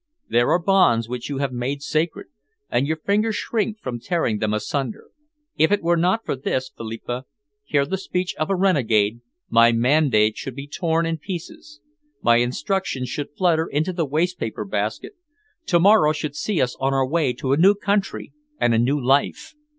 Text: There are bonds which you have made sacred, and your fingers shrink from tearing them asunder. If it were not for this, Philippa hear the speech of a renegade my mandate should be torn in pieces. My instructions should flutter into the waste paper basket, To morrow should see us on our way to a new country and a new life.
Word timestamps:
There 0.29 0.49
are 0.49 0.57
bonds 0.57 1.07
which 1.07 1.29
you 1.29 1.37
have 1.37 1.53
made 1.53 1.83
sacred, 1.83 2.25
and 2.71 2.87
your 2.87 2.97
fingers 2.97 3.35
shrink 3.35 3.79
from 3.79 3.99
tearing 3.99 4.39
them 4.39 4.51
asunder. 4.51 5.11
If 5.57 5.71
it 5.71 5.83
were 5.83 5.95
not 5.95 6.25
for 6.25 6.35
this, 6.35 6.71
Philippa 6.75 7.25
hear 7.65 7.85
the 7.85 7.99
speech 7.99 8.33
of 8.39 8.49
a 8.49 8.55
renegade 8.55 9.21
my 9.47 9.71
mandate 9.71 10.37
should 10.37 10.55
be 10.55 10.65
torn 10.67 11.05
in 11.05 11.19
pieces. 11.19 11.81
My 12.19 12.37
instructions 12.37 13.09
should 13.09 13.37
flutter 13.37 13.67
into 13.67 13.93
the 13.93 14.07
waste 14.07 14.39
paper 14.39 14.65
basket, 14.65 15.11
To 15.67 15.79
morrow 15.79 16.13
should 16.13 16.35
see 16.35 16.59
us 16.63 16.75
on 16.79 16.95
our 16.95 17.07
way 17.07 17.31
to 17.33 17.53
a 17.53 17.57
new 17.57 17.75
country 17.75 18.33
and 18.59 18.73
a 18.73 18.79
new 18.79 18.99
life. 18.99 19.53